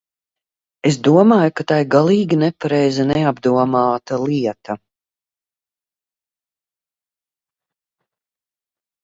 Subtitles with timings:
[0.89, 4.77] Es domāju, ka tā ir galīgi nepareiza, neapdomāta lieta.